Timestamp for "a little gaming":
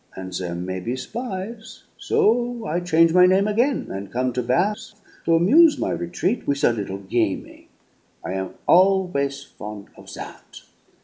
6.63-7.67